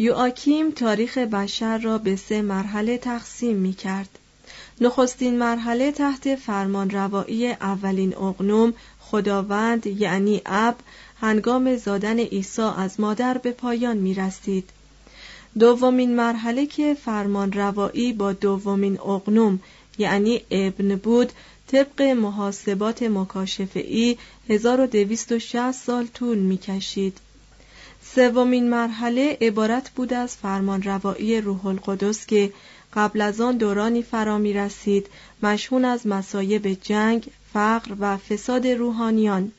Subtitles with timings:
[0.00, 4.18] یواکیم تاریخ بشر را به سه مرحله تقسیم می کرد.
[4.80, 10.76] نخستین مرحله تحت فرمان روایی اولین اقنوم خداوند یعنی اب
[11.20, 14.70] هنگام زادن عیسی از مادر به پایان می رسید.
[15.58, 19.60] دومین مرحله که فرمان روایی با دومین اقنوم
[19.98, 21.32] یعنی ابن بود
[21.66, 24.16] طبق محاسبات مکاشفه ای
[24.48, 27.18] 1260 سال طول می کشید.
[28.14, 32.52] سومین مرحله عبارت بود از فرمان روایی روح القدس که
[32.94, 35.06] قبل از آن دورانی فرا می رسید
[35.42, 39.52] مشهون از مسایب جنگ، فقر و فساد روحانیان.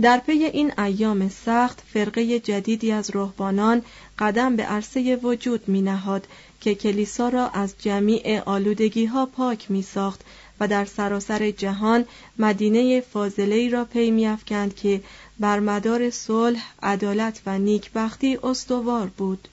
[0.00, 3.82] در پی این ایام سخت فرقه جدیدی از رهبانان
[4.18, 6.26] قدم به عرصه وجود می نهاد
[6.60, 10.20] که کلیسا را از جمیع آلودگی ها پاک می ساخت
[10.60, 12.04] و در سراسر جهان
[12.38, 14.36] مدینه فاضله را پی می
[14.76, 15.00] که
[15.42, 19.48] بر مدار صلح، عدالت و نیکبختی استوار بود.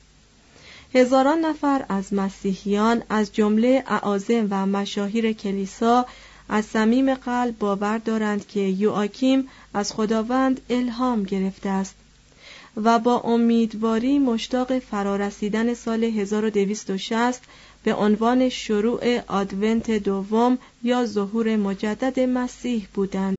[0.94, 6.06] هزاران نفر از مسیحیان از جمله اعاظم و مشاهیر کلیسا
[6.50, 11.96] از صمیم قلب باور دارند که یوآکیم از خداوند الهام گرفته است
[12.84, 17.42] و با امیدواری مشتاق فرارسیدن سال 1260
[17.84, 23.39] به عنوان شروع آدونت دوم یا ظهور مجدد مسیح بودند.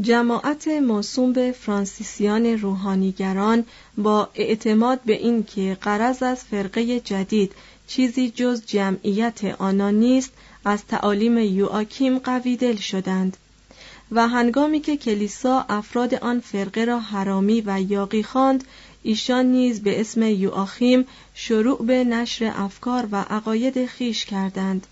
[0.00, 3.64] جماعت موسوم به فرانسیسیان روحانیگران
[3.98, 7.52] با اعتماد به اینکه قرض از فرقه جدید
[7.86, 10.32] چیزی جز جمعیت آنان نیست
[10.64, 13.36] از تعالیم یوآکیم قویدل شدند
[14.12, 18.64] و هنگامی که کلیسا افراد آن فرقه را حرامی و یاقی خواند
[19.02, 24.86] ایشان نیز به اسم یوآخیم شروع به نشر افکار و عقاید خیش کردند.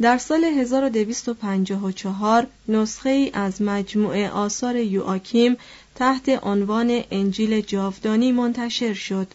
[0.00, 5.56] در سال 1254 نسخه ای از مجموعه آثار یوآکیم
[5.94, 9.26] تحت عنوان انجیل جاودانی منتشر شد.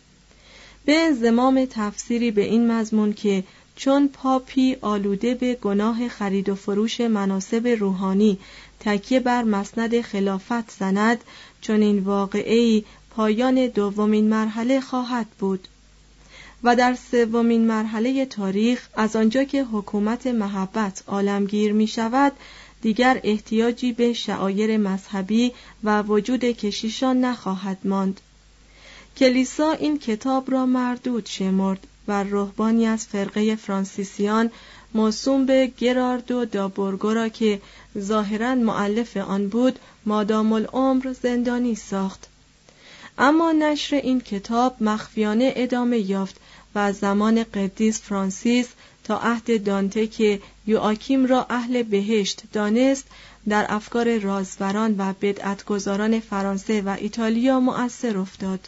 [0.85, 3.43] به انضمام تفسیری به این مضمون که
[3.75, 8.39] چون پاپی آلوده به گناه خرید و فروش مناسب روحانی
[8.79, 11.23] تکیه بر مسند خلافت زند
[11.61, 15.67] چون این واقعی پایان دومین مرحله خواهد بود.
[16.63, 22.31] و در سومین مرحله تاریخ از آنجا که حکومت محبت عالمگیر می شود
[22.81, 28.21] دیگر احتیاجی به شعایر مذهبی و وجود کشیشان نخواهد ماند.
[29.17, 34.51] کلیسا این کتاب را مردود شمرد و رهبانی از فرقه فرانسیسیان
[34.93, 37.61] موسوم به گراردو دابورگو را که
[37.99, 42.27] ظاهرا معلف آن بود مادام العمر زندانی ساخت.
[43.17, 46.35] اما نشر این کتاب مخفیانه ادامه یافت
[46.77, 48.67] و از زمان قدیس فرانسیس
[49.03, 53.05] تا عهد دانته که یوآکیم را اهل بهشت دانست
[53.49, 58.59] در افکار رازوران و بدعتگذاران فرانسه و ایتالیا مؤثر افتاد.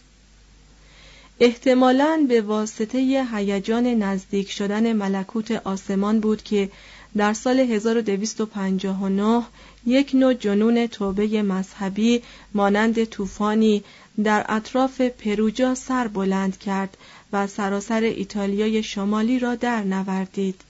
[1.39, 6.69] احتمالاً به واسطه هیجان نزدیک شدن ملکوت آسمان بود که
[7.17, 9.44] در سال 1259
[9.85, 12.21] یک نوع جنون توبه مذهبی
[12.53, 13.83] مانند طوفانی
[14.23, 16.97] در اطراف پروجا سر بلند کرد
[17.34, 20.62] و سراسر ایتالیای شمالی را در نوردید.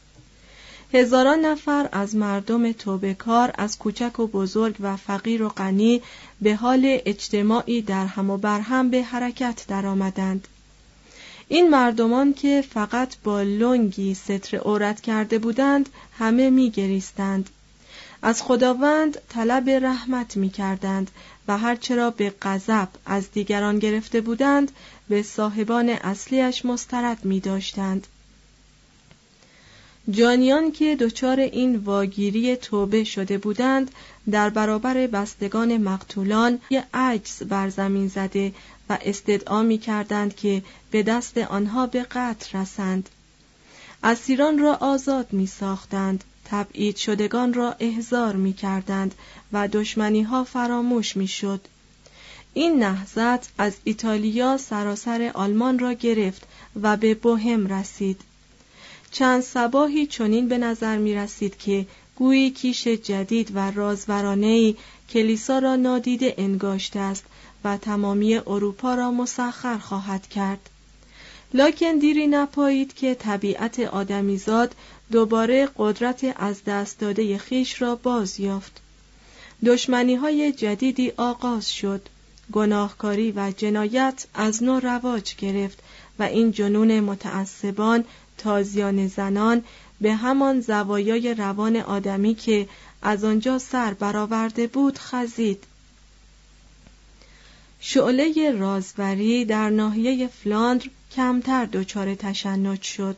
[0.94, 6.02] هزاران نفر از مردم توبکار از کوچک و بزرگ و فقیر و غنی
[6.42, 10.48] به حال اجتماعی در هم و بر هم به حرکت درآمدند.
[11.48, 17.50] این مردمان که فقط با لنگی ستر عورت کرده بودند همه می گریستند.
[18.22, 21.12] از خداوند طلب رحمت می کردند
[21.48, 24.72] و هرچرا به غضب از دیگران گرفته بودند
[25.10, 28.08] به صاحبان اصلیش مسترد می داشتند.
[30.12, 33.92] جانیان که دچار این واگیری توبه شده بودند
[34.32, 38.54] در برابر بستگان مقتولان یه عجز بر زمین زده
[38.90, 43.10] و استدعا می کردند که به دست آنها به قتل رسند
[44.04, 49.16] اسیران را آزاد می ساختند تبعید شدگان را احضار می کردند
[49.54, 51.62] و دشمنی ها فراموش می شد.
[52.54, 56.44] این نهضت از ایتالیا سراسر آلمان را گرفت
[56.81, 58.22] و به بوهم رسید.
[59.12, 61.86] چند سباهی چنین به نظر می رسید که
[62.16, 64.78] گویی کیش جدید و رازورانهی
[65.10, 67.24] کلیسا را نادیده انگاشته است
[67.63, 70.69] و تمامی اروپا را مسخر خواهد کرد.
[71.54, 74.75] لاکن دیری نپایید که طبیعت آدمیزاد
[75.12, 78.81] دوباره قدرت از دست داده خیش را باز یافت.
[79.66, 82.10] دشمنی های جدیدی آغاز شد.
[82.51, 85.80] گناهکاری و جنایت از نو رواج گرفت
[86.19, 88.06] و این جنون متعصبان
[88.38, 89.63] تازیان زنان
[90.01, 92.68] به همان زوایای روان آدمی که
[93.01, 95.63] از آنجا سر برآورده بود خزید.
[97.80, 100.86] شعله رازوری در ناحیه فلاندر
[101.16, 103.18] کمتر دچار تشنج شد.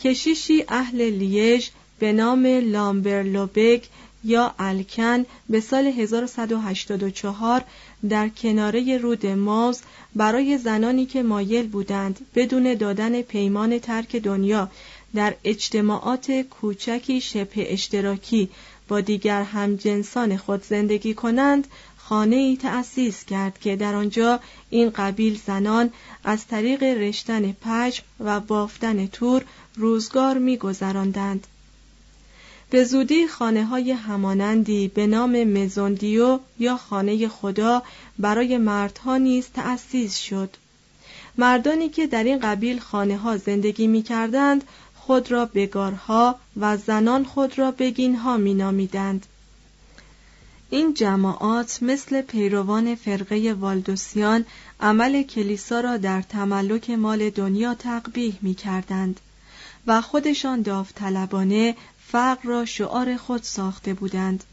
[0.00, 1.68] کشیشی اهل لیژ
[1.98, 3.82] به نام لامبرلوبگ
[4.28, 7.64] یا الکن به سال 1184
[8.08, 9.80] در کناره رود ماوز
[10.16, 14.70] برای زنانی که مایل بودند بدون دادن پیمان ترک دنیا
[15.14, 18.48] در اجتماعات کوچکی شبه اشتراکی
[18.88, 21.66] با دیگر همجنسان خود زندگی کنند
[21.96, 24.40] خانه ای تأسیس کرد که در آنجا
[24.70, 25.90] این قبیل زنان
[26.24, 29.44] از طریق رشتن پشم و بافتن تور
[29.76, 31.46] روزگار میگذراندند.
[32.70, 37.82] به زودی خانه های همانندی به نام مزوندیو یا خانه خدا
[38.18, 40.56] برای مردها نیز تأسیس شد.
[41.38, 44.64] مردانی که در این قبیل خانه ها زندگی می کردند
[44.96, 49.26] خود را بگارها و زنان خود را بگینها می نامیدند.
[50.70, 54.44] این جماعات مثل پیروان فرقه والدوسیان
[54.80, 59.20] عمل کلیسا را در تملک مال دنیا تقبیح می کردند
[59.86, 61.76] و خودشان داوطلبانه
[62.12, 64.44] فقر را شعار خود ساخته بودند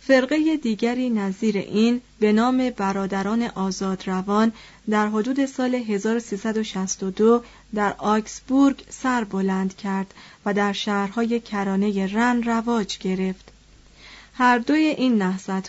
[0.00, 4.52] فرقه دیگری نظیر این به نام برادران آزادروان
[4.90, 10.14] در حدود سال 1362 در آکسبورگ سر بلند کرد
[10.46, 13.51] و در شهرهای کرانه رن رواج گرفت.
[14.34, 15.22] هر دوی این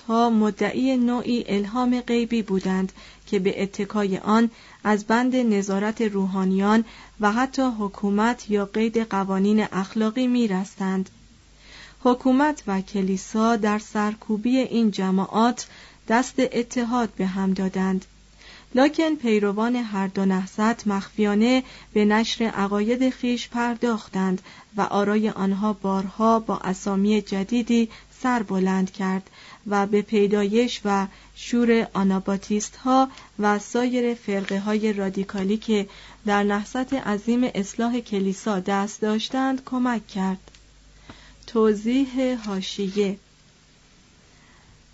[0.08, 2.92] ها مدعی نوعی الهام غیبی بودند
[3.28, 4.50] که به اتکای آن
[4.84, 6.86] از بند نظارت روحانیان
[7.20, 11.10] و حتی حکومت یا قید قوانین اخلاقی میرستند.
[12.04, 15.68] حکومت و کلیسا در سرکوبی این جماعات
[16.08, 18.06] دست اتحاد به هم دادند
[18.76, 24.42] لکن پیروان هر دو نهضت مخفیانه به نشر عقاید خیش پرداختند
[24.78, 27.90] و آرای آنها بارها با اسامی جدیدی
[28.24, 29.30] سر بلند کرد
[29.68, 35.88] و به پیدایش و شور آناباتیست ها و سایر فرقه های رادیکالی که
[36.26, 40.52] در نهضت عظیم اصلاح کلیسا دست داشتند کمک کرد.
[41.48, 43.18] توضیح هاشیه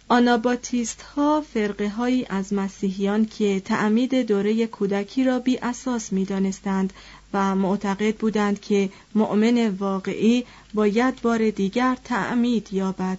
[0.08, 6.94] آناباتیست ها فرقه هایی از مسیحیان که تعمید دوره کودکی را بی اساس می دانستند
[7.34, 13.18] و معتقد بودند که مؤمن واقعی باید بار دیگر تعمید یابد.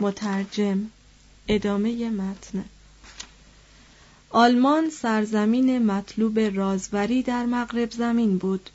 [0.00, 0.90] مترجم
[1.48, 2.64] ادامه متن.
[4.30, 8.70] آلمان سرزمین مطلوب رازوری در مغرب زمین بود.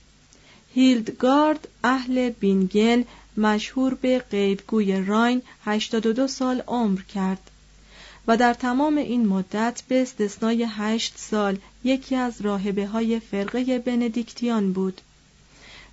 [0.73, 3.05] هیلدگارد اهل بینگن
[3.37, 7.51] مشهور به غیبگوی راین 82 سال عمر کرد.
[8.27, 14.73] و در تمام این مدت به استثنای هشت سال یکی از راهبه های فرقه بندیکتیان
[14.73, 15.01] بود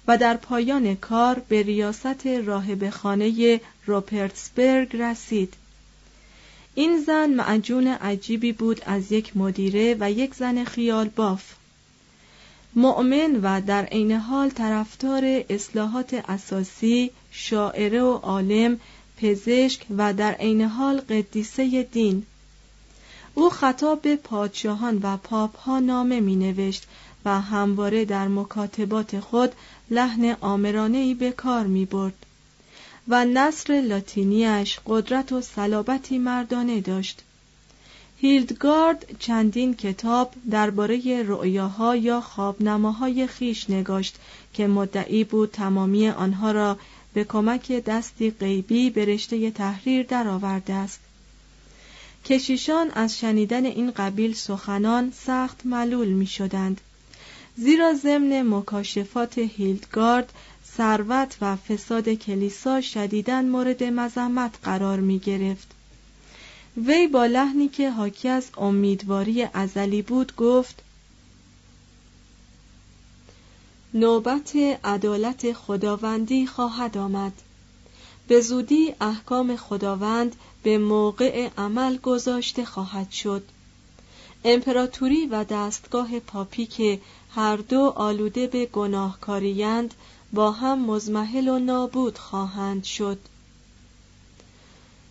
[0.09, 5.55] و در پایان کار به ریاست راهبه خانه روپرتسبرگ رسید.
[6.75, 11.55] این زن معجون عجیبی بود از یک مدیره و یک زن خیال باف.
[12.75, 18.81] مؤمن و در عین حال طرفدار اصلاحات اساسی شاعره و عالم
[19.21, 22.27] پزشک و در عین حال قدیسه دین.
[23.35, 26.87] او خطاب به پادشاهان و پاپ ها نامه می نوشت
[27.25, 29.53] و همواره در مکاتبات خود
[29.91, 32.27] لحن آمرانه به کار می برد
[33.09, 37.23] و نصر لاتینیش قدرت و صلابتی مردانه داشت.
[38.17, 44.17] هیلدگارد چندین کتاب درباره رؤیاها یا خوابنماهای خیش نگاشت
[44.55, 46.79] که مدعی بود تمامی آنها را
[47.13, 51.01] به کمک دستی غیبی به رشته تحریر درآورده است.
[52.25, 56.81] کشیشان از شنیدن این قبیل سخنان سخت ملول می شدند
[57.57, 60.33] زیرا ضمن مکاشفات هیلدگارد
[60.77, 65.69] ثروت و فساد کلیسا شدیداً مورد مذمت قرار می گرفت
[66.77, 70.83] وی با لحنی که حاکی از امیدواری ازلی بود گفت
[73.95, 77.33] نوبت عدالت خداوندی خواهد آمد.
[78.29, 83.43] به زودی احکام خداوند به موقع عمل گذاشته خواهد شد.
[84.45, 87.01] امپراتوری و دستگاه پاپی که
[87.35, 89.95] هر دو آلوده به گناهکاریند
[90.33, 93.19] با هم مزمحل و نابود خواهند شد.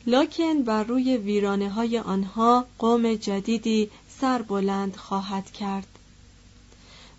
[0.08, 3.90] لکن بر روی ویرانه های آنها قوم جدیدی
[4.22, 5.99] سر بلند خواهد کرد.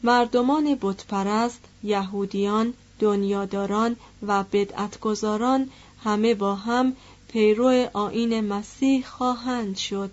[0.03, 5.71] مردمان بتپرست یهودیان دنیاداران و بدعتگزاران
[6.05, 6.97] همه با هم
[7.29, 10.11] پیرو آین مسیح خواهند شد.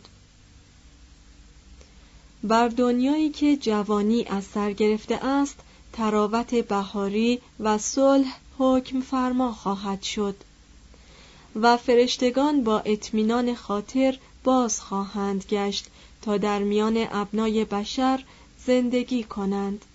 [2.44, 5.56] بر دنیایی که جوانی از سر گرفته است
[5.94, 10.36] تراوت بهاری و صلح حکم فرما خواهد شد
[11.56, 15.88] و فرشتگان با اطمینان خاطر باز خواهند گشت
[16.22, 18.24] تا در میان ابنای بشر
[18.68, 19.86] زندگی کنند.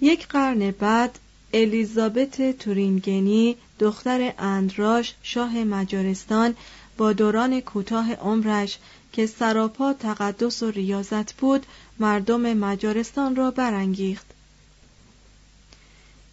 [0.00, 1.18] یک قرن بعد
[1.52, 6.54] الیزابت تورینگنی دختر اندراش شاه مجارستان
[6.96, 8.78] با دوران کوتاه عمرش
[9.12, 11.66] که سراپا تقدس و ریاضت بود
[11.98, 14.26] مردم مجارستان را برانگیخت.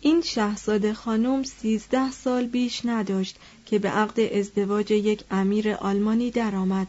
[0.01, 6.87] این شهزاده خانم سیزده سال بیش نداشت که به عقد ازدواج یک امیر آلمانی درآمد.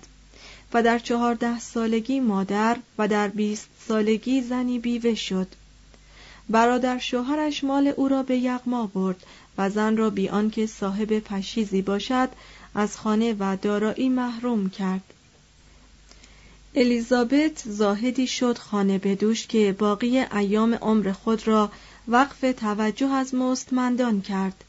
[0.74, 5.46] و در چهارده سالگی مادر و در بیست سالگی زنی بیوه شد.
[6.48, 9.26] برادر شوهرش مال او را به یغما برد
[9.58, 12.28] و زن را بی آنکه صاحب پشیزی باشد
[12.74, 15.02] از خانه و دارایی محروم کرد.
[16.74, 21.70] الیزابت زاهدی شد خانه بدوش که باقی ایام عمر خود را
[22.08, 24.64] وقف توجه از مستمندان کرد.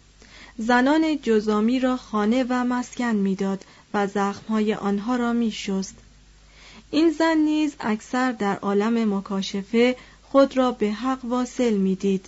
[0.58, 5.96] زنان جزامی را خانه و مسکن می‌داد و زخمهای آنها را میشست.
[6.92, 12.25] این زن نیز اکثر در عالم مکاشفه خود را به حق واصل می‌دید.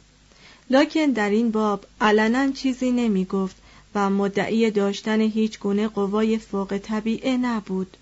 [0.70, 3.56] لکن در این باب علنا چیزی نمی گفت
[3.96, 7.98] و مدعی داشتن هیچ گونه قوای فوق طبیعه نبود.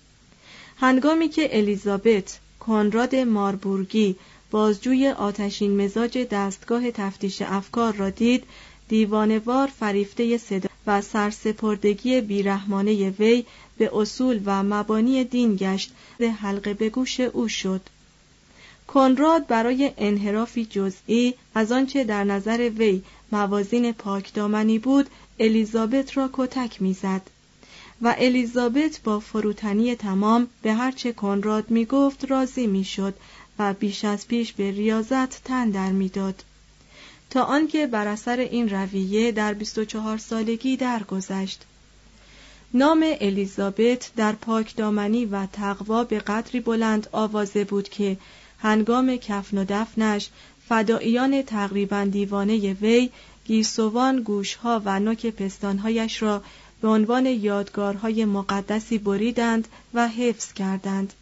[0.76, 4.16] هنگامی که الیزابت کنراد ماربورگی
[4.50, 8.44] بازجوی آتشین مزاج دستگاه تفتیش افکار را دید
[8.88, 13.44] دیوانوار فریفته صدا و سرسپردگی بیرحمانه وی
[13.78, 15.92] به اصول و مبانی دین گشت.
[16.40, 17.80] حلقه به گوش او شد.
[18.86, 23.02] کنراد برای انحرافی جزئی از آنچه در نظر وی
[23.32, 27.22] موازین پاکدامنی بود الیزابت را کتک می‌زد.
[28.02, 33.14] و الیزابت با فروتنی تمام به هرچه کنراد می گفت راضی می شد
[33.58, 36.42] و بیش از پیش به ریاضت تن در می‌داد.
[37.36, 41.64] تا آنکه بر اثر این رویه در 24 سالگی درگذشت.
[42.74, 48.16] نام الیزابت در پاکدامنی و تقوا به قدری بلند آوازه بود که
[48.58, 50.28] هنگام کفن و دفنش
[50.68, 53.10] فداییان تقریبا دیوانه وی
[53.44, 56.42] گیسوان گوشها و نوک پستانهایش را
[56.80, 61.12] به عنوان یادگارهای مقدسی بریدند و حفظ کردند.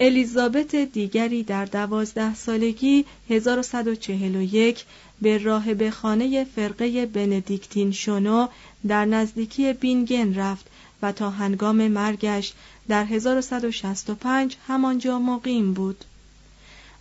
[0.00, 4.84] الیزابت دیگری در دوازده سالگی 1141
[5.22, 8.48] به راهب خانه فرقه بندیکتین شونو
[8.88, 10.66] در نزدیکی بینگن رفت
[11.02, 12.52] و تا هنگام مرگش
[12.88, 16.04] در 1165 همانجا مقیم بود.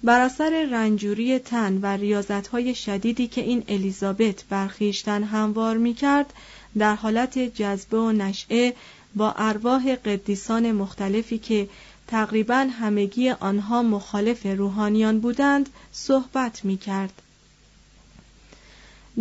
[0.04, 6.34] بر اثر رنجوری تن و ریاضتهای شدیدی که این الیزابت برخیشتن هموار می کرد
[6.78, 8.74] در حالت جذبه و نشعه
[9.16, 11.70] با ارواح قدیسان مختلفی که
[12.08, 17.22] تقریبا همگی آنها مخالف روحانیان بودند صحبت می کرد.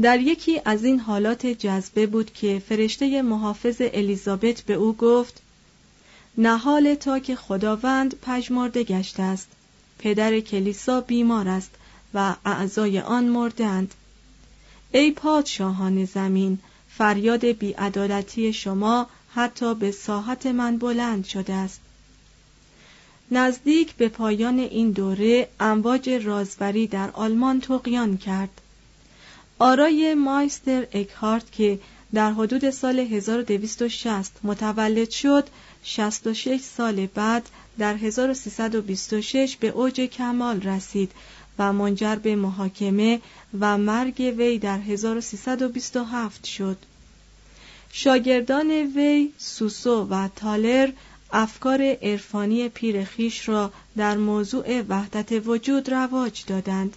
[0.02, 5.42] در یکی از این حالات جذبه بود که فرشته محافظ الیزابت به او گفت
[6.38, 9.48] نهال تا که خداوند پژمرده گشته است.
[9.98, 11.70] پدر کلیسا بیمار است
[12.14, 13.94] و اعضای آن مردند
[14.92, 21.80] ای پادشاهان زمین فریاد بیعدالتی شما حتی به ساحت من بلند شده است.
[23.30, 28.60] نزدیک به پایان این دوره امواج رازوری در آلمان تقیان کرد
[29.58, 31.78] آرای مایستر اکهارت که
[32.14, 35.48] در حدود سال 1260 متولد شد
[35.82, 41.12] 66 سال بعد در 1326 به اوج کمال رسید
[41.58, 43.20] و منجر به محاکمه
[43.60, 46.76] و مرگ وی در 1327 شد.
[47.92, 50.92] شاگردان وی سوسو و تالر
[51.32, 56.96] افکار عرفانی پیر خیش را در موضوع وحدت وجود رواج دادند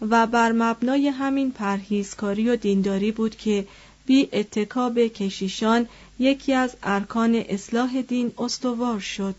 [0.00, 3.66] و بر مبنای همین پرهیزکاری و دینداری بود که
[4.06, 5.88] بی اتکاب کشیشان
[6.18, 9.34] یکی از ارکان اصلاح دین استوار شد.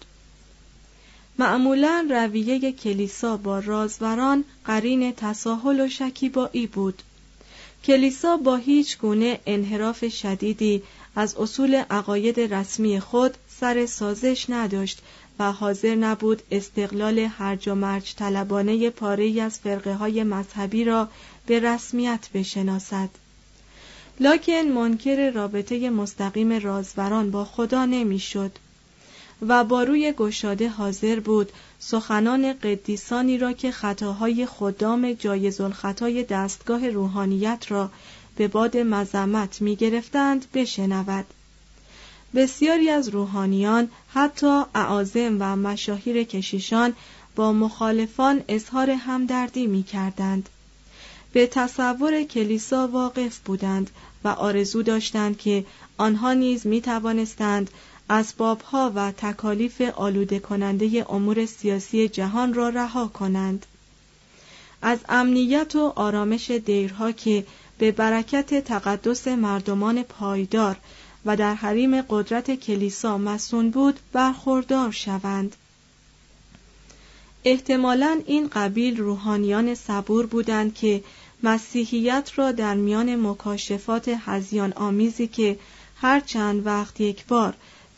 [1.39, 7.03] معمولا رویه کلیسا با رازوران قرین تساهل و شکیبایی بود.
[7.83, 10.83] کلیسا با هیچ گونه انحراف شدیدی
[11.15, 15.01] از اصول عقاید رسمی خود سر سازش نداشت
[15.39, 21.09] و حاضر نبود استقلال هرج و مرج طلبانه پاره از فرقه های مذهبی را
[21.45, 23.09] به رسمیت بشناسد.
[24.19, 28.51] لکن منکر رابطه مستقیم رازوران با خدا نمی‌شد
[29.48, 36.89] و با روی گشاده حاضر بود سخنان قدیسانی را که خطاهای خدام جایز الخطای دستگاه
[36.89, 37.91] روحانیت را
[38.36, 41.25] به باد مذمت می گرفتند بشنود
[42.35, 46.94] بسیاری از روحانیان حتی اعاظم و مشاهیر کشیشان
[47.35, 50.50] با مخالفان اظهار همدردی می کردند.
[51.33, 53.89] به تصور کلیسا واقف بودند
[54.24, 55.65] و آرزو داشتند که
[55.98, 57.70] آنها نیز می توانستند
[58.09, 63.65] اسبابها و تکالیف آلوده کننده امور سیاسی جهان را رها کنند.
[64.81, 67.45] از امنیت و آرامش دیرها که
[67.77, 70.77] به برکت تقدس مردمان پایدار
[71.25, 75.55] و در حریم قدرت کلیسا مسون بود برخوردار شوند
[77.43, 81.03] احتمالا این قبیل روحانیان صبور بودند که
[81.43, 85.59] مسیحیت را در میان مکاشفات هزیان آمیزی که
[85.95, 87.53] هر چند وقت یک بار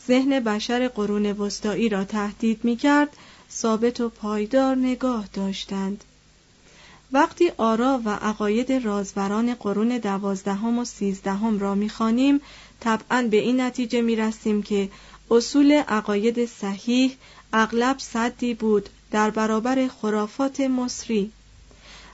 [0.08, 3.16] ذهن بشر قرون وسطایی را تهدید می کرد
[3.50, 6.04] ثابت و پایدار نگاه داشتند.
[7.12, 12.40] وقتی آرا و عقاید رازوران قرون دوازدهم و سیزدهم را می‌خوانیم
[12.80, 14.88] طبعا به این نتیجه می رسیم که
[15.30, 17.16] اصول عقاید صحیح
[17.52, 21.32] اغلب صدی بود در برابر خرافات مصری.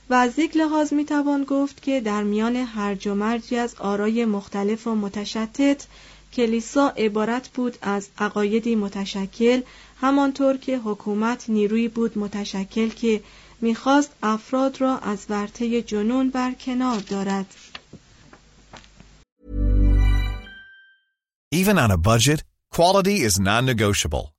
[0.09, 4.25] و از یک لحاظ می توان گفت که در میان هرج و مرجی از آرای
[4.25, 5.87] مختلف و متشتت
[6.33, 9.61] کلیسا عبارت بود از عقایدی متشکل
[10.01, 13.23] همانطور که حکومت نیروی بود متشکل که
[13.61, 17.55] می‌خواست افراد را از ورطه جنون برکنار دارد
[21.51, 22.43] Even on a budget,
[22.75, 24.38] quality is non-negotiable.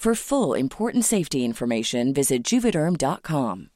[0.00, 3.68] For full important safety information, visit juvederm.com.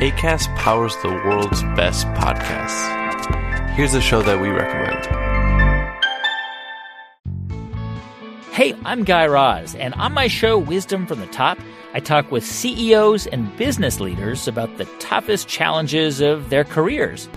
[0.00, 3.68] ACAST powers the world's best podcasts.
[3.72, 5.04] Here's a show that we recommend.
[8.50, 11.58] Hey, I'm Guy Raz, and on my show, Wisdom from the Top,
[11.92, 17.28] I talk with CEOs and business leaders about the toughest challenges of their careers.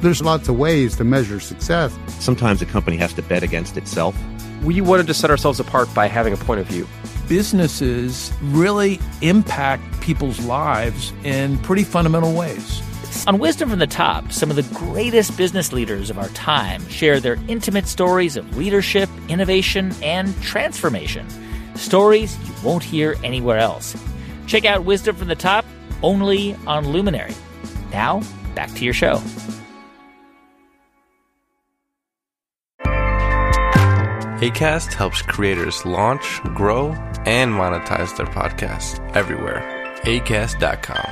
[0.00, 1.96] There's lots of ways to measure success.
[2.18, 4.20] Sometimes a company has to bet against itself.
[4.62, 6.86] We wanted to set ourselves apart by having a point of view.
[7.28, 12.82] Businesses really impact people's lives in pretty fundamental ways.
[13.26, 17.20] On Wisdom from the Top, some of the greatest business leaders of our time share
[17.20, 21.26] their intimate stories of leadership, innovation, and transformation.
[21.74, 23.96] Stories you won't hear anywhere else.
[24.46, 25.64] Check out Wisdom from the Top
[26.02, 27.34] only on Luminary.
[27.92, 28.22] Now,
[28.54, 29.22] back to your show.
[34.48, 36.84] ACAST helps creators launch, grow,
[37.38, 39.60] and monetize their podcasts everywhere.
[40.04, 41.08] ACAST.com.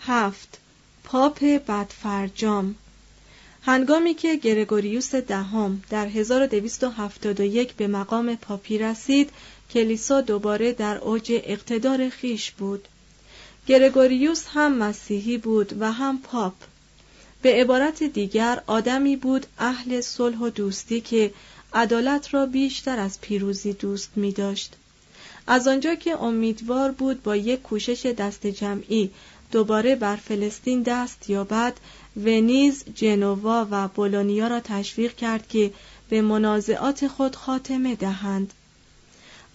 [0.00, 0.58] هفت
[1.04, 2.74] پاپ بدفرجام
[3.62, 9.30] هنگامی که گرگوریوس دهم در 1271 به مقام پاپی رسید
[9.70, 12.88] کلیسا دوباره در اوج اقتدار خیش بود
[13.66, 16.54] گرگوریوس هم مسیحی بود و هم پاپ
[17.44, 21.32] به عبارت دیگر آدمی بود اهل صلح و دوستی که
[21.72, 24.74] عدالت را بیشتر از پیروزی دوست می داشت.
[25.46, 29.10] از آنجا که امیدوار بود با یک کوشش دست جمعی
[29.52, 31.74] دوباره بر فلسطین دست یابد
[32.16, 35.72] ونیز، جنوا و بولونیا را تشویق کرد که
[36.08, 38.52] به منازعات خود خاتمه دهند.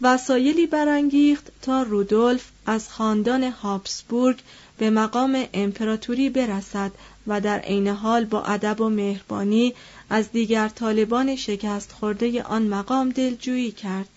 [0.01, 4.39] وسایلی برانگیخت تا رودولف از خاندان هابسبورگ
[4.77, 6.91] به مقام امپراتوری برسد
[7.29, 9.73] و در عین حال با ادب و مهربانی
[10.09, 14.09] از دیگر طالبان شکست خورده آن مقام دلجویی کرد.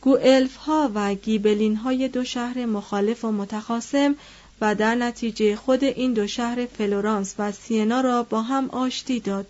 [0.00, 4.14] گوئلف ها و گیبلین های دو شهر مخالف و متخاصم
[4.60, 9.46] و در نتیجه خود این دو شهر فلورانس و سینا را با هم آشتی داد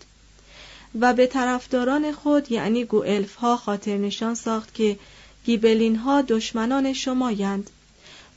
[1.01, 4.99] و به طرفداران خود یعنی گوئلف ها خاطر نشان ساخت که
[5.45, 7.71] گیبلین ها دشمنان شمایند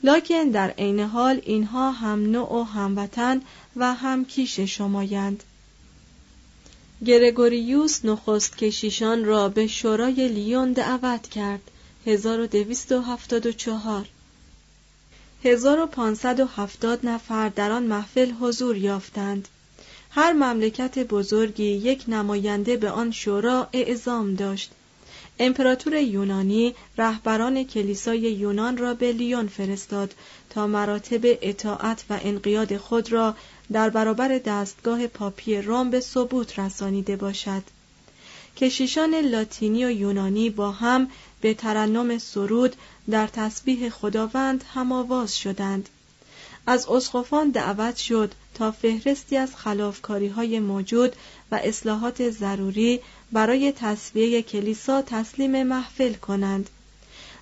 [0.02, 3.42] لکن در عین حال اینها هم نوع و هموطن
[3.76, 5.42] و هم کیش شمایند.
[7.04, 11.70] گرگوریوس نخست کشیشان را به شورای لیون دعوت کرد.
[12.06, 14.08] 1274
[15.44, 19.48] 1570 نفر در آن محفل حضور یافتند.
[20.10, 24.70] هر مملکت بزرگی یک نماینده به آن شورا اعزام داشت.
[25.38, 30.14] امپراتور یونانی رهبران کلیسای یونان را به لیون فرستاد
[30.50, 33.34] تا مراتب اطاعت و انقیاد خود را
[33.72, 37.62] در برابر دستگاه پاپی روم به ثبوت رسانیده باشد.
[38.56, 42.76] کشیشان لاتینی و یونانی با هم به ترنم سرود
[43.10, 45.88] در تسبیح خداوند هماواز شدند.
[46.66, 51.16] از اسقفان دعوت شد تا فهرستی از خلافکاری های موجود
[51.52, 53.00] و اصلاحات ضروری
[53.34, 56.70] برای تصویه کلیسا تسلیم محفل کنند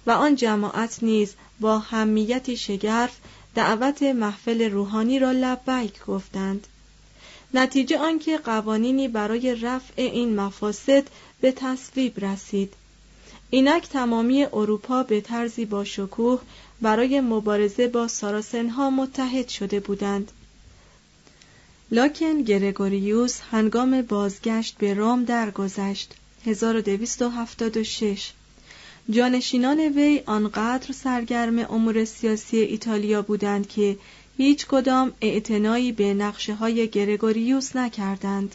[0.07, 3.17] و آن جماعت نیز با همیتی شگرف
[3.55, 6.67] دعوت محفل روحانی را لبیک گفتند.
[7.55, 11.05] نتیجه آنکه قوانینی برای رفع این مفاسد
[11.41, 12.75] به تصویب رسید.
[13.51, 16.41] اینک تمامی اروپا به طرزی با شکوه
[16.81, 20.33] برای مبارزه با ساراسنها متحد شده بودند.
[21.93, 28.33] لاکن گرگوریوس هنگام بازگشت به روم درگذشت 1276
[29.11, 33.97] جانشینان وی آنقدر سرگرم امور سیاسی ایتالیا بودند که
[34.37, 38.55] هیچ کدام اعتنایی به نقشه های گرگوریوس نکردند.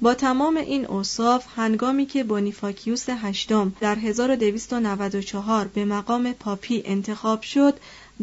[0.00, 7.74] با تمام این اوصاف هنگامی که بونیفاکیوس هشتم در 1294 به مقام پاپی انتخاب شد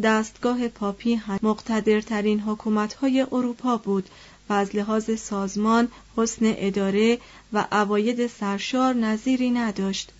[0.02, 4.08] دستگاه پاپی مقتدرترین حکومت‌های اروپا بود
[4.48, 7.18] و از لحاظ سازمان، حسن اداره
[7.52, 10.10] و عواید سرشار نظیری نداشت.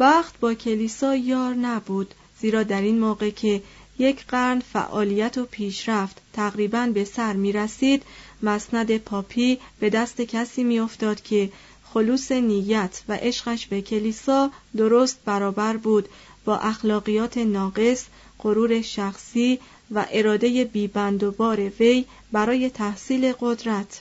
[0.00, 3.62] بخت با کلیسا یار نبود زیرا در این موقع که
[3.98, 8.02] یک قرن فعالیت و پیشرفت تقریبا به سر می رسید
[8.42, 11.52] مسند پاپی به دست کسی می افتاد که
[11.84, 16.08] خلوص نیت و عشقش به کلیسا درست برابر بود
[16.44, 18.04] با اخلاقیات ناقص
[18.46, 19.58] غرور شخصی
[19.90, 24.00] و اراده بیبند و بار وی برای تحصیل قدرت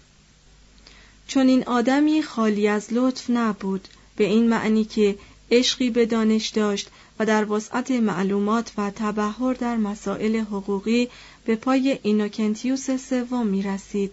[1.28, 5.16] چون این آدمی خالی از لطف نبود به این معنی که
[5.52, 11.10] عشقی به دانش داشت و در وسعت معلومات و تبهر در مسائل حقوقی
[11.46, 14.12] به پای اینوکنتیوس سوم می رسید.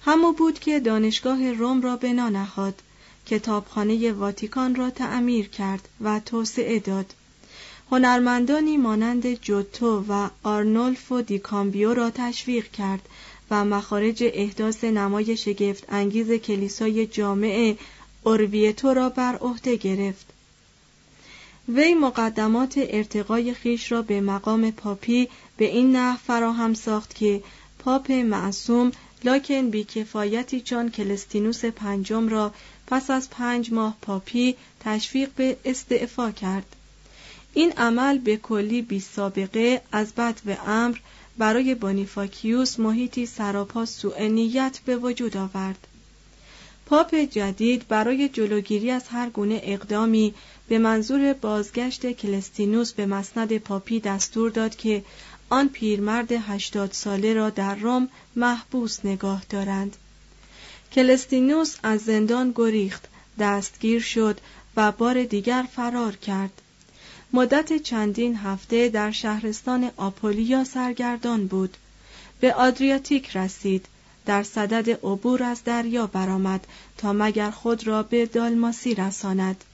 [0.00, 2.82] همو بود که دانشگاه روم را بنا نهاد
[3.26, 7.14] کتابخانه واتیکان را تعمیر کرد و توسعه داد
[7.90, 13.08] هنرمندانی مانند جوتو و آرنولفو دیکامبیو را تشویق کرد
[13.50, 17.74] و مخارج احداث نمای شگفت انگیز کلیسای جامع
[18.22, 20.26] اورویتو را بر عهده گرفت.
[21.68, 27.42] وی مقدمات ارتقای خویش را به مقام پاپی به این نحو فراهم ساخت که
[27.78, 28.92] پاپ معصوم
[29.24, 32.54] لکن بی‌کفایتی چون کلستینوس پنجم را
[32.86, 36.76] پس از پنج ماه پاپی تشویق به استعفا کرد.
[37.54, 40.98] این عمل به کلی بی سابقه از بدو امر
[41.38, 45.86] برای بونیفاکیوس محیطی سراپا سوء نیت به وجود آورد.
[46.86, 50.34] پاپ جدید برای جلوگیری از هر گونه اقدامی
[50.68, 55.04] به منظور بازگشت کلستینوس به مسند پاپی دستور داد که
[55.48, 59.96] آن پیرمرد هشتاد ساله را در روم محبوس نگاه دارند.
[60.92, 63.08] کلستینوس از زندان گریخت
[63.38, 64.40] دستگیر شد
[64.76, 66.62] و بار دیگر فرار کرد.
[67.32, 71.76] مدت چندین هفته در شهرستان آپولیا سرگردان بود.
[72.40, 73.86] به آدریاتیک رسید.
[74.26, 79.64] در صدد عبور از دریا برآمد تا مگر خود را به دالماسی رساند.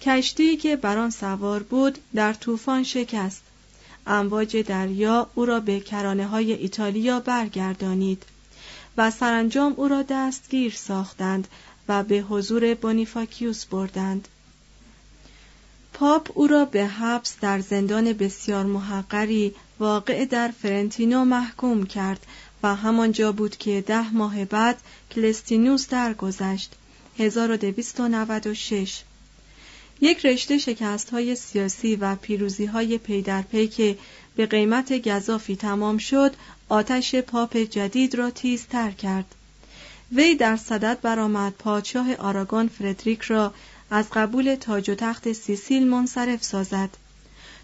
[0.00, 3.42] کشتی که بر آن سوار بود در طوفان شکست.
[4.06, 8.22] امواج دریا او را به کرانه های ایتالیا برگردانید
[8.96, 11.48] و سرانجام او را دستگیر ساختند
[11.88, 14.28] و به حضور بونیفاکیوس بردند.
[15.98, 22.26] پاپ او را به حبس در زندان بسیار محقری واقع در فرنتینو محکوم کرد
[22.62, 24.76] و همانجا بود که ده ماه بعد
[25.10, 26.74] کلستینوس درگذشت
[27.18, 29.02] 1296
[30.00, 33.98] یک رشته شکست های سیاسی و پیروزی های پی در پی که
[34.36, 36.34] به قیمت گزافی تمام شد
[36.68, 39.34] آتش پاپ جدید را تیزتر کرد.
[40.12, 43.54] وی در صدد برآمد پادشاه آراگون فردریک را
[43.90, 46.90] از قبول تاج و تخت سیسیل منصرف سازد.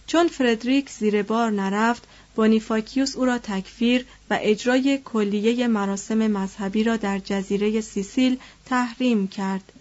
[0.07, 2.03] چون فردریک زیر بار نرفت
[2.37, 9.73] بونیفاکیوس او را تکفیر و اجرای کلیه مراسم مذهبی را در جزیره سیسیل تحریم کرد.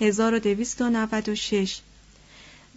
[0.00, 1.80] 1296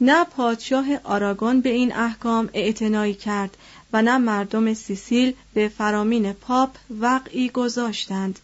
[0.01, 3.57] نه پادشاه آراگون به این احکام اعتنایی کرد
[3.93, 8.39] و نه مردم سیسیل به فرامین پاپ وقعی گذاشتند.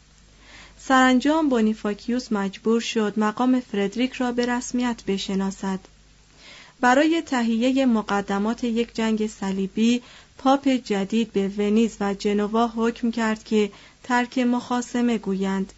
[0.89, 5.79] سرانجام بونیفاکیوس مجبور شد مقام فردریک را به رسمیت بشناسد.
[6.81, 10.01] برای تهیه مقدمات یک جنگ صلیبی
[10.37, 13.71] پاپ جدید به ونیز و جنوا حکم کرد که
[14.03, 15.73] ترک مخاسمه گویند.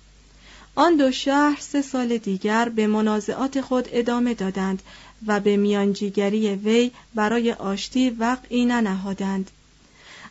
[0.76, 4.84] آن دو شهر سه سال دیگر به منازعات خود ادامه دادند
[5.28, 9.52] و به میانجیگری وی برای آشتی وقعی ننهادند.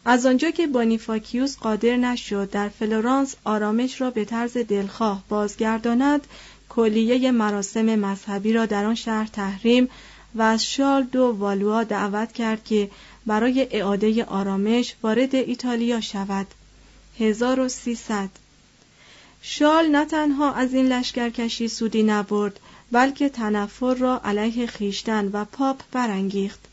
[0.05, 6.27] از آنجا که بونیفاکیوس قادر نشد در فلورانس آرامش را به طرز دلخواه بازگرداند
[6.69, 9.89] کلیه مراسم مذهبی را در آن شهر تحریم
[10.35, 12.91] و از شال دو والوا دعوت کرد که
[13.27, 16.47] برای اعاده آرامش وارد ایتالیا شود.
[17.19, 18.29] 1300
[19.43, 22.61] شال نه تنها از این لشکرکشی سودی نبرد
[22.93, 26.70] بلکه تنفر را علیه خیشتن و پاپ برانگیخت.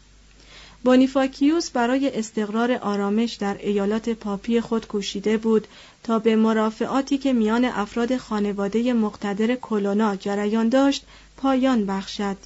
[0.88, 5.68] بونیفاکیوس برای استقرار آرامش در ایالات پاپی خود کوشیده بود
[6.04, 11.06] تا به مرافعاتی که میان افراد خانواده مقتدر کلونا جریان داشت
[11.38, 12.38] پایان بخشد.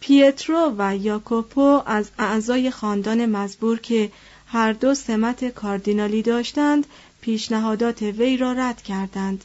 [0.00, 4.10] پیترو و یاکوپو از اعضای خاندان مزبور که
[4.46, 6.86] هر دو سمت کاردینالی داشتند
[7.20, 9.44] پیشنهادات وی را رد کردند.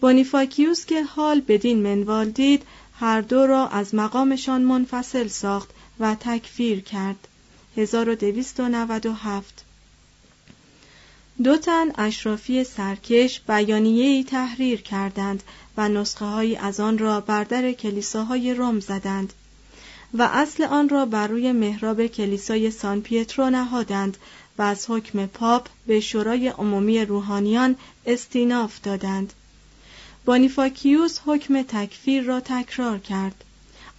[0.00, 2.62] بونیفاکیوس که حال بدین منوال دید
[3.00, 7.28] هر دو را از مقامشان منفصل ساخت و تکفیر کرد.
[7.76, 9.64] 1297
[11.44, 15.42] دو تن اشرافی سرکش بیانیه‌ای تحریر کردند
[15.76, 19.32] و نسخه هایی از آن را بر در کلیساهای روم زدند
[20.14, 24.16] و اصل آن را بر روی محراب کلیسای سان پیترو نهادند
[24.58, 27.76] و از حکم پاپ به شورای عمومی روحانیان
[28.06, 29.32] استیناف دادند.
[30.24, 33.43] بانیفاکیوس حکم تکفیر را تکرار کرد.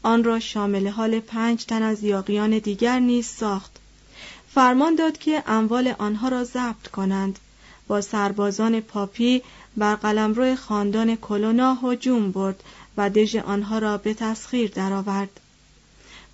[0.06, 3.72] آن را شامل حال پنج تن از یاقیان دیگر نیز ساخت
[4.54, 7.40] فرمان داد که اموال آنها را ضبط کنند
[7.88, 9.42] با سربازان پاپی
[9.78, 12.64] بر قلمرو خاندان کلونا هجوم برد
[12.98, 15.40] و دژ آنها را به تسخیر درآورد.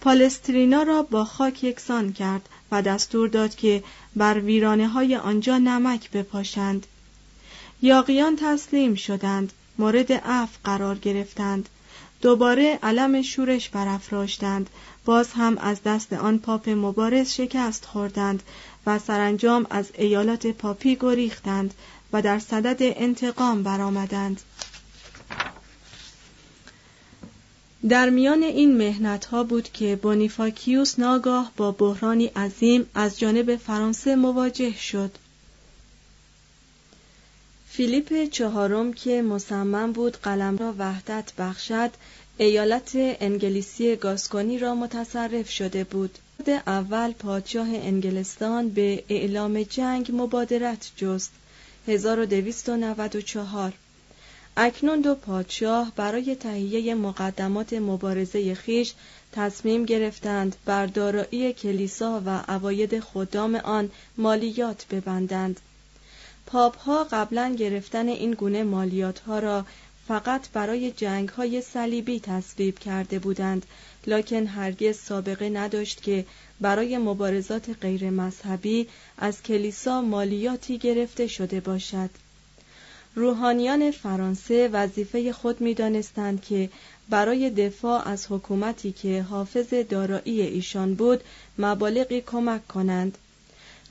[0.02, 3.84] پالسترینا را با خاک یکسان کرد و دستور داد که
[4.16, 6.88] بر ویرانه های آنجا نمک بپاشند.
[7.82, 11.70] یاقیان تسلیم شدند، مورد عفو قرار گرفتند.
[12.22, 14.70] دوباره علم شورش برافراشتند
[15.06, 18.44] باز هم از دست آن پاپ مبارز شکست خوردند
[18.86, 21.74] و سرانجام از ایالات پاپی گریختند
[22.14, 24.42] و در صدد انتقام برآمدند.
[27.90, 34.16] در میان این مهنت ها بود که بونیفاکیوس ناگاه با بحرانی عظیم از جانب فرانسه
[34.16, 35.12] مواجه شد.
[37.74, 41.92] فیلیپ چهارم که مصمم بود قلم را وحدت بخشد
[42.38, 46.18] ایالت انگلیسی گاسکونی را متصرف شده بود.
[46.68, 51.32] اول پادشاه انگلستان به اعلام جنگ مبادرت جست.
[51.88, 53.74] 1294
[54.58, 58.94] اکنون دو پادشاه برای تهیه مقدمات مبارزه خیش
[59.32, 65.60] تصمیم گرفتند بر دارایی کلیسا و عواید خدام آن مالیات ببندند.
[66.46, 69.66] پاپ ها قبلا گرفتن این گونه مالیات ها را
[70.08, 73.66] فقط برای جنگ های صلیبی تصویب کرده بودند
[74.08, 76.26] لکن هرگز سابقه نداشت که
[76.62, 82.10] برای مبارزات غیر مذهبی از کلیسا مالیاتی گرفته شده باشد.
[83.16, 86.70] روحانیان فرانسه وظیفه خود می دانستند که
[87.10, 91.24] برای دفاع از حکومتی که حافظ دارایی ایشان بود
[91.58, 93.18] مبالغی کمک کنند.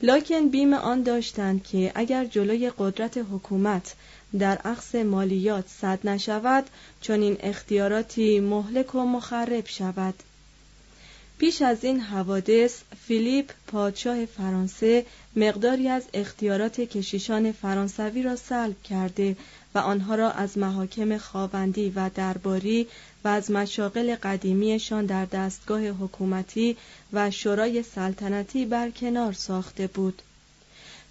[0.03, 3.95] لکن بیم آن داشتند که اگر جلوی قدرت حکومت
[4.39, 6.63] در عقص مالیات صد نشود
[7.01, 10.13] چون این اختیاراتی مهلک و مخرب شود.
[11.37, 19.35] پیش از این حوادث فیلیپ پادشاه فرانسه مقداری از اختیارات کشیشان فرانسوی را سلب کرده
[19.75, 22.87] و آنها را از محاکم خواوندی و درباری
[23.23, 26.77] و از مشاغل قدیمیشان در دستگاه حکومتی
[27.13, 30.21] و شورای سلطنتی برکنار ساخته بود.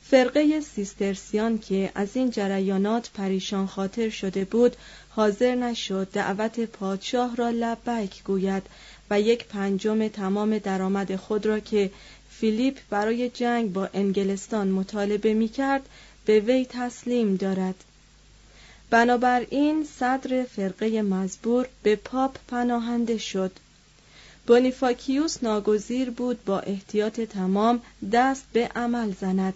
[0.02, 4.76] فرقه سیسترسیان که از این جریانات پریشان خاطر شده بود
[5.10, 8.62] حاضر نشد دعوت پادشاه را لبیک گوید
[9.10, 11.90] و یک پنجم تمام درآمد خود را که
[12.30, 15.88] فیلیپ برای جنگ با انگلستان مطالبه می کرد
[16.24, 17.74] به وی تسلیم دارد.
[18.90, 23.52] بنابراین صدر فرقه مزبور به پاپ پناهنده شد.
[24.46, 27.80] بونیفاکیوس ناگزیر بود با احتیاط تمام
[28.12, 29.54] دست به عمل زند.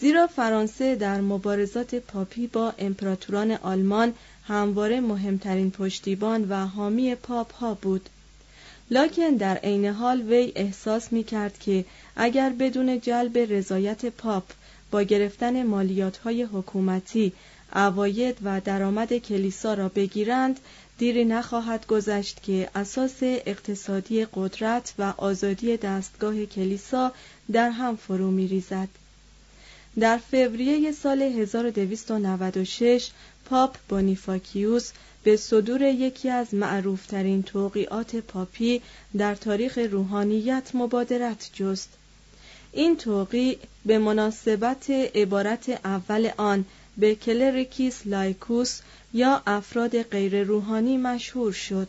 [0.00, 4.14] زیرا فرانسه در مبارزات پاپی با امپراتوران آلمان
[4.48, 8.08] همواره مهمترین پشتیبان و حامی پاپ ها بود.
[8.90, 11.84] لکن در عین حال وی احساس می کرد که
[12.16, 14.44] اگر بدون جلب رضایت پاپ
[14.90, 17.32] با گرفتن مالیات های حکومتی
[17.72, 20.60] عواید و درآمد کلیسا را بگیرند
[20.98, 27.12] دیری نخواهد گذشت که اساس اقتصادی قدرت و آزادی دستگاه کلیسا
[27.52, 28.88] در هم فرو می ریزد.
[30.00, 33.10] در فوریه سال 1296
[33.44, 34.90] پاپ بونیفاکیوس
[35.24, 38.82] به صدور یکی از معروفترین توقیعات پاپی
[39.16, 41.88] در تاریخ روحانیت مبادرت جست
[42.72, 46.64] این توقیع به مناسبت عبارت اول آن
[46.98, 48.80] به Clericis laicos
[49.14, 51.88] یا افراد غیر روحانی مشهور شد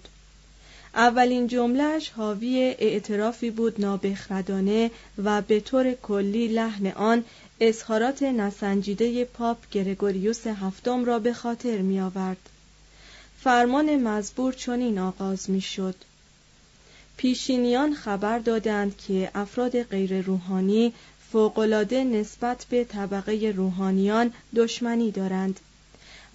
[0.95, 4.91] اولین جملهش حاوی اعترافی بود نابخردانه
[5.23, 7.23] و به طور کلی لحن آن
[7.59, 12.49] اظهارات نسنجیده پاپ گرگوریوس هفتم را به خاطر می آورد.
[13.43, 15.95] فرمان مزبور چنین آغاز می شد.
[17.17, 20.93] پیشینیان خبر دادند که افراد غیر روحانی
[21.31, 25.59] فوقالعاده نسبت به طبقه روحانیان دشمنی دارند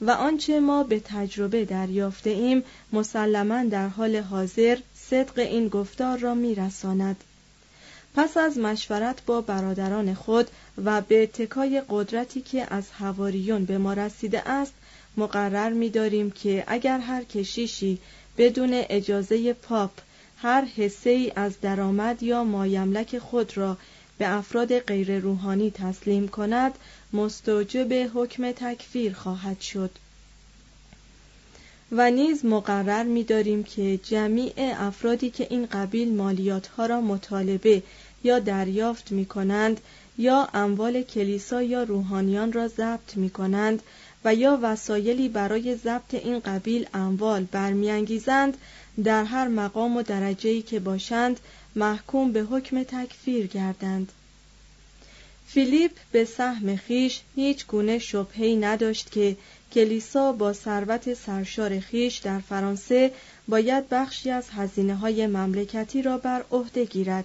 [0.01, 6.35] و آنچه ما به تجربه دریافته ایم مسلما در حال حاضر صدق این گفتار را
[6.35, 7.17] میرساند.
[8.17, 10.51] پس از مشورت با برادران خود
[10.85, 14.73] و به اتکای قدرتی که از هواریون به ما رسیده است
[15.17, 17.99] مقرر می‌داریم که اگر هر کشیشی
[18.39, 19.91] بدون اجازه پاپ
[20.37, 23.77] هر حصه ای از درآمد یا مایملک خود را
[24.19, 26.75] به افراد غیر روحانی تسلیم کند
[27.13, 29.91] مستوجب حکم تکفیر خواهد شد.
[31.93, 37.83] و نیز مقرر می‌داریم که جمیع افرادی که این قبیل مالیات ها را مطالبه
[38.25, 39.81] یا دریافت می کنند
[40.19, 43.83] یا اموال کلیسا یا روحانیان را ضبط می کنند
[44.25, 48.57] و یا وسایلی برای ضبط این قبیل اموال برمیانگیزند
[49.05, 51.41] در هر مقام و درجه‌ای که باشند
[51.77, 54.13] محکوم به حکم تکفیر گردند.
[55.47, 59.37] فیلیپ به سهم خیش هیچ گونه شبهی نداشت که
[59.73, 63.11] کلیسا با ثروت سرشار خیش در فرانسه
[63.49, 67.25] باید بخشی از هزینه های مملکتی را بر عهده گیرد.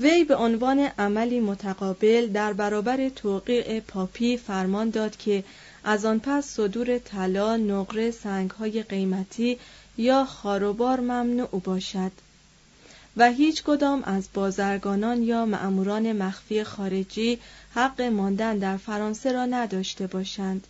[0.00, 5.44] وی به عنوان عملی متقابل در برابر توقیع پاپی فرمان داد که
[5.84, 8.14] از آن پس صدور طلا نقره
[8.58, 9.58] های قیمتی
[9.98, 12.12] یا خاروبار ممنوع باشد.
[13.16, 17.38] و هیچ کدام از بازرگانان یا معموران مخفی خارجی
[17.74, 20.66] حق ماندن در فرانسه را نداشته باشند.